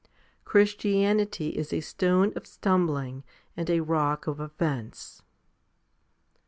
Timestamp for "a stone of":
1.71-2.47